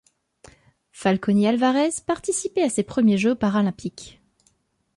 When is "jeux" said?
3.19-3.35